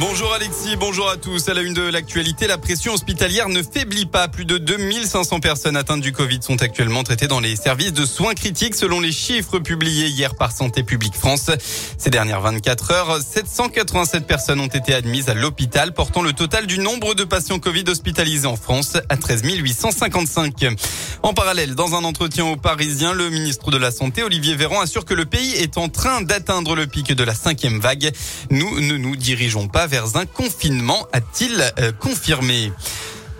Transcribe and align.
Bonjour 0.00 0.32
Alexis, 0.32 0.76
bonjour 0.76 1.10
à 1.10 1.18
tous. 1.18 1.50
À 1.50 1.54
la 1.54 1.60
une 1.60 1.74
de 1.74 1.82
l'actualité, 1.82 2.46
la 2.46 2.56
pression 2.56 2.94
hospitalière 2.94 3.50
ne 3.50 3.62
faiblit 3.62 4.06
pas. 4.06 4.28
Plus 4.28 4.46
de 4.46 4.56
2500 4.56 5.40
personnes 5.40 5.76
atteintes 5.76 6.00
du 6.00 6.12
Covid 6.12 6.38
sont 6.40 6.62
actuellement 6.62 7.02
traitées 7.02 7.26
dans 7.26 7.38
les 7.38 7.54
services 7.54 7.92
de 7.92 8.06
soins 8.06 8.32
critiques 8.32 8.76
selon 8.76 9.00
les 9.00 9.12
chiffres 9.12 9.58
publiés 9.58 10.06
hier 10.06 10.36
par 10.36 10.52
Santé 10.52 10.84
publique 10.84 11.14
France. 11.14 11.50
Ces 11.98 12.08
dernières 12.08 12.40
24 12.40 12.90
heures, 12.92 13.20
787 13.20 14.26
personnes 14.26 14.60
ont 14.60 14.68
été 14.68 14.94
admises 14.94 15.28
à 15.28 15.34
l'hôpital, 15.34 15.92
portant 15.92 16.22
le 16.22 16.32
total 16.32 16.66
du 16.66 16.78
nombre 16.78 17.14
de 17.14 17.24
patients 17.24 17.58
Covid 17.58 17.84
hospitalisés 17.86 18.46
en 18.46 18.56
France 18.56 18.96
à 19.10 19.18
13 19.18 19.42
855. 19.44 20.78
En 21.22 21.34
parallèle, 21.34 21.74
dans 21.74 21.94
un 21.94 22.04
entretien 22.04 22.46
aux 22.46 22.56
Parisiens, 22.56 23.12
le 23.12 23.28
ministre 23.28 23.70
de 23.70 23.76
la 23.76 23.90
Santé, 23.90 24.22
Olivier 24.22 24.56
Véran, 24.56 24.80
assure 24.80 25.04
que 25.04 25.12
le 25.12 25.26
pays 25.26 25.54
est 25.54 25.76
en 25.76 25.90
train 25.90 26.22
d'atteindre 26.22 26.74
le 26.74 26.86
pic 26.86 27.12
de 27.12 27.22
la 27.24 27.34
cinquième 27.34 27.78
vague. 27.78 28.10
Nous 28.50 28.80
ne 28.80 28.96
nous 28.96 29.16
dirigeons 29.16 29.68
pas 29.68 29.86
vers 29.86 30.16
un 30.16 30.24
confinement, 30.24 31.06
a-t-il 31.12 31.72
euh, 31.78 31.92
confirmé. 31.92 32.72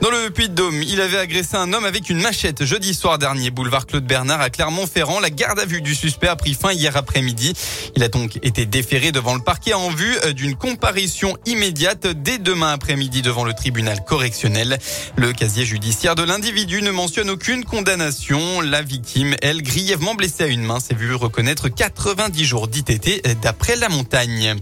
Dans 0.01 0.11
le 0.11 0.31
Puy-de-Dôme, 0.31 0.83
il 0.83 0.99
avait 1.03 1.19
agressé 1.19 1.57
un 1.57 1.75
homme 1.75 1.85
avec 1.85 2.09
une 2.09 2.23
machette 2.23 2.65
jeudi 2.65 2.95
soir 2.95 3.19
dernier, 3.19 3.51
boulevard 3.51 3.85
Claude 3.85 4.07
Bernard 4.07 4.41
à 4.41 4.49
Clermont-Ferrand. 4.49 5.21
La 5.21 5.29
garde 5.29 5.59
à 5.59 5.67
vue 5.67 5.83
du 5.83 5.95
suspect 5.95 6.29
a 6.29 6.37
pris 6.37 6.55
fin 6.55 6.73
hier 6.73 6.97
après-midi. 6.97 7.53
Il 7.97 8.03
a 8.03 8.09
donc 8.09 8.39
été 8.43 8.65
déféré 8.65 9.13
devant 9.13 9.35
le 9.35 9.43
parquet 9.43 9.75
en 9.75 9.91
vue 9.91 10.17
euh, 10.25 10.33
d'une 10.33 10.57
comparution 10.57 11.37
immédiate 11.45 12.07
dès 12.07 12.39
demain 12.39 12.73
après-midi 12.73 13.21
devant 13.21 13.45
le 13.45 13.53
tribunal 13.53 14.03
correctionnel. 14.03 14.79
Le 15.17 15.35
casier 15.35 15.67
judiciaire 15.67 16.15
de 16.15 16.23
l'individu 16.23 16.81
ne 16.81 16.91
mentionne 16.91 17.29
aucune 17.29 17.67
condamnation. 17.67 18.63
La 18.63 18.81
victime, 18.81 19.37
elle, 19.43 19.61
grièvement 19.61 20.15
blessée 20.15 20.45
à 20.45 20.47
une 20.47 20.63
main, 20.63 20.81
s'est 20.81 20.95
vue 20.95 21.15
reconnaître 21.15 21.69
90 21.69 22.45
jours 22.47 22.69
d'ITT 22.69 23.27
euh, 23.27 23.35
d'après 23.43 23.77
la 23.77 23.91
montagne. 23.91 24.57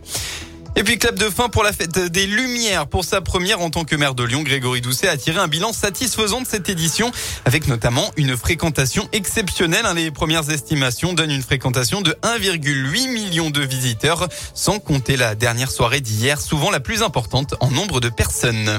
Et 0.78 0.84
puis 0.84 0.96
clap 0.96 1.16
de 1.16 1.28
fin 1.28 1.48
pour 1.48 1.64
la 1.64 1.72
fête 1.72 1.98
des 1.98 2.28
Lumières. 2.28 2.86
Pour 2.86 3.04
sa 3.04 3.20
première 3.20 3.60
en 3.60 3.68
tant 3.68 3.82
que 3.82 3.96
maire 3.96 4.14
de 4.14 4.22
Lyon, 4.22 4.44
Grégory 4.44 4.80
Doucet 4.80 5.08
a 5.08 5.16
tiré 5.16 5.40
un 5.40 5.48
bilan 5.48 5.72
satisfaisant 5.72 6.40
de 6.40 6.46
cette 6.46 6.68
édition, 6.68 7.10
avec 7.44 7.66
notamment 7.66 8.12
une 8.16 8.36
fréquentation 8.36 9.08
exceptionnelle. 9.10 9.86
Hein, 9.86 9.94
les 9.94 10.12
premières 10.12 10.48
estimations 10.52 11.14
donnent 11.14 11.32
une 11.32 11.42
fréquentation 11.42 12.00
de 12.00 12.12
1,8 12.22 13.12
million 13.12 13.50
de 13.50 13.60
visiteurs, 13.60 14.28
sans 14.54 14.78
compter 14.78 15.16
la 15.16 15.34
dernière 15.34 15.72
soirée 15.72 16.00
d'hier, 16.00 16.40
souvent 16.40 16.70
la 16.70 16.78
plus 16.78 17.02
importante 17.02 17.56
en 17.58 17.72
nombre 17.72 17.98
de 17.98 18.08
personnes. 18.08 18.78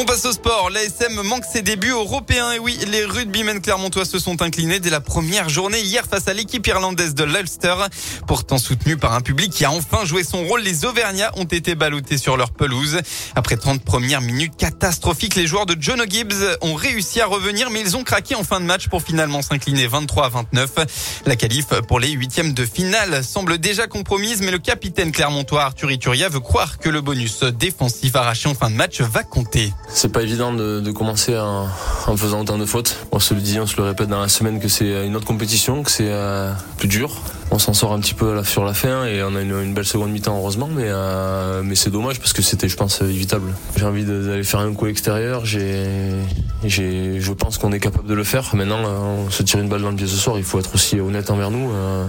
On 0.00 0.04
passe 0.04 0.24
au 0.26 0.32
sport. 0.32 0.70
L'ASM 0.70 1.22
manque 1.22 1.44
ses 1.44 1.60
débuts 1.60 1.90
européens. 1.90 2.52
Et 2.52 2.60
oui, 2.60 2.78
les 2.86 3.04
rugbymen 3.04 3.60
clermontois 3.60 4.04
se 4.04 4.20
sont 4.20 4.42
inclinés 4.42 4.78
dès 4.78 4.90
la 4.90 5.00
première 5.00 5.48
journée 5.48 5.80
hier 5.80 6.04
face 6.08 6.28
à 6.28 6.34
l'équipe 6.34 6.64
irlandaise 6.68 7.16
de 7.16 7.24
l'Ulster. 7.24 7.74
Pourtant 8.28 8.58
soutenu 8.58 8.96
par 8.96 9.14
un 9.14 9.22
public 9.22 9.50
qui 9.50 9.64
a 9.64 9.72
enfin 9.72 10.04
joué 10.04 10.22
son 10.22 10.44
rôle, 10.44 10.60
les 10.60 10.84
Auvergnats 10.84 11.32
ont 11.34 11.46
été 11.46 11.74
ballottés 11.74 12.16
sur 12.16 12.36
leur 12.36 12.52
pelouse. 12.52 13.00
Après 13.34 13.56
30 13.56 13.82
premières 13.82 14.20
minutes 14.20 14.54
catastrophiques, 14.56 15.34
les 15.34 15.48
joueurs 15.48 15.66
de 15.66 15.76
John 15.80 16.00
Gibbs 16.08 16.56
ont 16.60 16.76
réussi 16.76 17.20
à 17.20 17.26
revenir, 17.26 17.68
mais 17.70 17.80
ils 17.80 17.96
ont 17.96 18.04
craqué 18.04 18.36
en 18.36 18.44
fin 18.44 18.60
de 18.60 18.66
match 18.66 18.86
pour 18.86 19.02
finalement 19.02 19.42
s'incliner 19.42 19.88
23 19.88 20.26
à 20.26 20.28
29. 20.28 20.70
La 21.26 21.34
qualif 21.34 21.66
pour 21.88 21.98
les 21.98 22.10
huitièmes 22.10 22.54
de 22.54 22.64
finale 22.64 23.24
semble 23.24 23.58
déjà 23.58 23.88
compromise, 23.88 24.42
mais 24.42 24.52
le 24.52 24.58
capitaine 24.58 25.10
clermontois 25.10 25.64
Arthur 25.64 25.90
Ituria 25.90 26.28
veut 26.28 26.38
croire 26.38 26.78
que 26.78 26.88
le 26.88 27.00
bonus 27.00 27.42
défensif 27.42 28.14
arraché 28.14 28.48
en 28.48 28.54
fin 28.54 28.70
de 28.70 28.76
match 28.76 29.00
va 29.00 29.24
compter. 29.24 29.72
C'est 29.90 30.12
pas 30.12 30.22
évident 30.22 30.52
de, 30.52 30.90
commencer 30.92 31.36
en, 31.36 31.66
faisant 32.16 32.40
autant 32.40 32.58
de 32.58 32.66
fautes. 32.66 32.96
On 33.10 33.18
se 33.18 33.34
le 33.34 33.40
dit, 33.40 33.58
on 33.58 33.66
se 33.66 33.76
le 33.78 33.84
répète 33.84 34.08
dans 34.08 34.20
la 34.20 34.28
semaine 34.28 34.60
que 34.60 34.68
c'est 34.68 35.06
une 35.06 35.16
autre 35.16 35.26
compétition, 35.26 35.82
que 35.82 35.90
c'est 35.90 36.10
euh, 36.10 36.52
plus 36.76 36.88
dur. 36.88 37.10
On 37.50 37.58
s'en 37.58 37.72
sort 37.72 37.94
un 37.94 38.00
petit 38.00 38.12
peu 38.12 38.44
sur 38.44 38.64
la 38.64 38.74
fin 38.74 39.06
et 39.06 39.22
on 39.22 39.34
a 39.34 39.40
une, 39.40 39.72
belle 39.72 39.86
seconde 39.86 40.10
mi-temps 40.10 40.36
heureusement, 40.36 40.68
mais, 40.70 40.84
euh, 40.86 41.62
mais 41.64 41.74
c'est 41.74 41.90
dommage 41.90 42.20
parce 42.20 42.34
que 42.34 42.42
c'était, 42.42 42.68
je 42.68 42.76
pense, 42.76 43.00
évitable. 43.00 43.54
J'ai 43.76 43.86
envie 43.86 44.04
d'aller 44.04 44.44
faire 44.44 44.60
un 44.60 44.72
coup 44.74 44.86
extérieur. 44.86 45.46
J'ai, 45.46 46.20
je 46.62 47.32
pense 47.32 47.56
qu'on 47.56 47.72
est 47.72 47.80
capable 47.80 48.06
de 48.06 48.14
le 48.14 48.24
faire. 48.24 48.54
Maintenant, 48.54 48.80
on 48.84 49.30
se 49.30 49.42
tire 49.42 49.58
une 49.60 49.68
balle 49.68 49.82
dans 49.82 49.90
le 49.90 49.96
pied 49.96 50.06
ce 50.06 50.16
soir. 50.16 50.36
Il 50.36 50.44
faut 50.44 50.60
être 50.60 50.74
aussi 50.74 51.00
honnête 51.00 51.30
envers 51.30 51.50
nous. 51.50 51.72
Euh, 51.72 52.06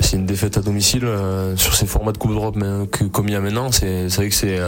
c'est 0.00 0.16
une 0.16 0.26
défaite 0.26 0.56
à 0.56 0.60
domicile 0.60 1.06
sur 1.56 1.74
ces 1.76 1.86
formats 1.86 2.12
de 2.12 2.18
Coupe 2.18 2.32
d'Europe 2.32 2.58
comme 3.12 3.28
il 3.28 3.32
y 3.32 3.36
a 3.36 3.40
maintenant. 3.40 3.70
C'est, 3.70 4.08
vrai 4.08 4.28
que 4.28 4.34
c'est 4.34 4.58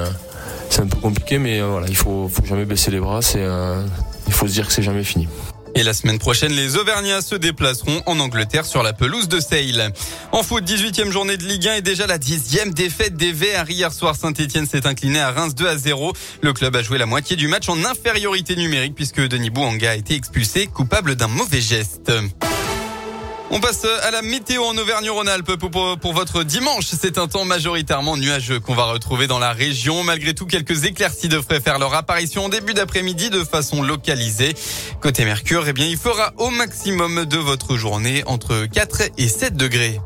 c'est 0.74 0.82
un 0.82 0.86
peu 0.88 0.98
compliqué, 0.98 1.38
mais 1.38 1.60
euh, 1.60 1.68
voilà, 1.68 1.86
il 1.88 1.94
faut, 1.94 2.28
faut 2.28 2.44
jamais 2.44 2.64
baisser 2.64 2.90
les 2.90 2.98
bras. 2.98 3.20
Euh, 3.36 3.86
il 4.26 4.32
faut 4.32 4.48
se 4.48 4.52
dire 4.52 4.66
que 4.66 4.72
c'est 4.72 4.82
jamais 4.82 5.04
fini. 5.04 5.28
Et 5.76 5.84
la 5.84 5.94
semaine 5.94 6.18
prochaine, 6.18 6.52
les 6.52 6.76
Auvergnats 6.76 7.22
se 7.22 7.36
déplaceront 7.36 8.02
en 8.06 8.18
Angleterre 8.18 8.64
sur 8.64 8.82
la 8.82 8.92
pelouse 8.92 9.28
de 9.28 9.38
Sale. 9.38 9.92
En 10.32 10.42
foot, 10.42 10.64
18e 10.64 11.10
journée 11.10 11.36
de 11.36 11.44
Ligue 11.44 11.68
1 11.68 11.74
et 11.76 11.82
déjà 11.82 12.08
la 12.08 12.18
dixième 12.18 12.74
défaite 12.74 13.16
des 13.16 13.32
Verts. 13.32 13.70
Hier 13.70 13.92
soir, 13.92 14.16
Saint-Etienne 14.16 14.66
s'est 14.66 14.86
incliné 14.86 15.20
à 15.20 15.30
Reims 15.30 15.54
2 15.54 15.66
à 15.66 15.76
0. 15.76 16.12
Le 16.42 16.52
club 16.52 16.74
a 16.74 16.82
joué 16.82 16.98
la 16.98 17.06
moitié 17.06 17.36
du 17.36 17.46
match 17.46 17.68
en 17.68 17.84
infériorité 17.84 18.56
numérique 18.56 18.96
puisque 18.96 19.20
Denis 19.20 19.50
Bouanga 19.50 19.92
a 19.92 19.94
été 19.94 20.14
expulsé, 20.14 20.66
coupable 20.66 21.14
d'un 21.14 21.28
mauvais 21.28 21.60
geste. 21.60 22.10
On 23.56 23.60
passe 23.60 23.84
à 23.84 24.10
la 24.10 24.20
météo 24.20 24.65
en 24.65 24.76
Auvergne-Rhône-Alpes 24.76 25.54
pour, 25.54 25.97
pour, 25.97 26.12
votre 26.12 26.42
dimanche. 26.42 26.87
C'est 26.87 27.19
un 27.19 27.28
temps 27.28 27.44
majoritairement 27.44 28.16
nuageux 28.16 28.59
qu'on 28.59 28.75
va 28.75 28.87
retrouver 28.87 29.28
dans 29.28 29.38
la 29.38 29.53
région. 29.53 30.03
Malgré 30.03 30.34
tout, 30.34 30.44
quelques 30.44 30.82
éclaircies 30.82 31.28
devraient 31.28 31.60
faire 31.60 31.78
leur 31.78 31.94
apparition 31.94 32.47
en 32.47 32.48
début 32.48 32.75
d'après-midi 32.75 33.31
de 33.31 33.44
façon 33.44 33.81
localisée. 33.81 34.56
Côté 35.00 35.25
Mercure, 35.25 35.69
eh 35.69 35.72
bien, 35.72 35.87
il 35.87 35.97
fera 35.97 36.32
au 36.37 36.50
maximum 36.50 37.26
de 37.26 37.38
votre 37.38 37.76
journée 37.76 38.25
entre 38.26 38.66
4 38.66 39.03
et 39.19 39.28
7 39.28 39.56
degrés. 39.56 40.00